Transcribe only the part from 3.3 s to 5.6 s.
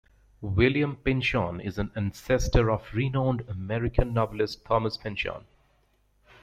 American novelist Thomas Pynchon.